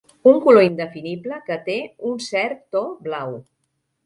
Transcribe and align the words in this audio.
Un 0.29 0.37
color 0.45 0.63
indefinible 0.67 1.37
que 1.49 1.57
té 1.67 1.75
un 2.13 2.19
cert 2.31 2.65
to 2.77 2.83
blau. 3.05 3.39